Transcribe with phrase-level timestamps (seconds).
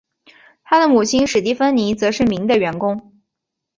[0.63, 3.11] 他的母亲史蒂芬妮则是名的员工。